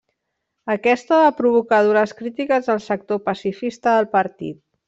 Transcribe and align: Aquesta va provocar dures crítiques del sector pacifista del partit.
Aquesta 0.75 1.19
va 1.25 1.33
provocar 1.43 1.81
dures 1.89 2.15
crítiques 2.23 2.71
del 2.73 2.83
sector 2.89 3.23
pacifista 3.31 3.99
del 4.01 4.13
partit. 4.19 4.61